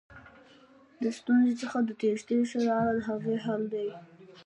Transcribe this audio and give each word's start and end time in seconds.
د 1.01 1.03
ستونزې 1.17 1.53
څخه 1.61 1.77
د 1.87 1.89
تېښتې 2.01 2.37
ښه 2.49 2.59
لاره 2.67 2.91
دهغې 2.97 3.35
حل 3.45 3.63
کول 3.65 3.71
دي. 3.73 3.87